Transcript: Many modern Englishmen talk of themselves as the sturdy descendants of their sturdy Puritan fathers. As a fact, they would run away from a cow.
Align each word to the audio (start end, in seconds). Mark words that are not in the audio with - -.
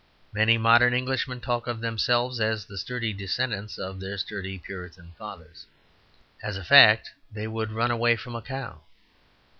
Many 0.33 0.57
modern 0.57 0.95
Englishmen 0.95 1.41
talk 1.41 1.67
of 1.67 1.79
themselves 1.79 2.39
as 2.39 2.65
the 2.65 2.75
sturdy 2.79 3.13
descendants 3.13 3.77
of 3.77 3.99
their 3.99 4.17
sturdy 4.17 4.57
Puritan 4.57 5.11
fathers. 5.11 5.67
As 6.41 6.57
a 6.57 6.63
fact, 6.63 7.11
they 7.31 7.45
would 7.47 7.71
run 7.71 7.91
away 7.91 8.15
from 8.15 8.33
a 8.33 8.41
cow. 8.41 8.81